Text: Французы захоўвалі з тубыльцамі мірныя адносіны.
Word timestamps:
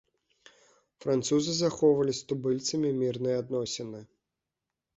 Французы 1.05 1.53
захоўвалі 1.59 2.13
з 2.21 2.25
тубыльцамі 2.33 2.89
мірныя 3.05 3.35
адносіны. 3.45 4.05